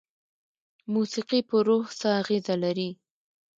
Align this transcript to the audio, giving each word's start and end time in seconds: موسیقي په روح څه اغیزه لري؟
موسیقي 0.93 1.39
په 1.49 1.57
روح 1.67 1.85
څه 1.99 2.07
اغیزه 2.21 2.55
لري؟ 2.63 2.89